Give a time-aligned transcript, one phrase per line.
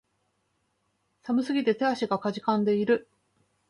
[1.21, 3.07] 寒すぎて手足が悴んでいる